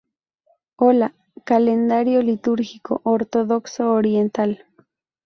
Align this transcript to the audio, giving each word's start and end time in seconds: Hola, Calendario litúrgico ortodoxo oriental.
Hola, 0.77 1.13
Calendario 1.45 2.23
litúrgico 2.23 3.01
ortodoxo 3.03 3.91
oriental. 3.93 4.65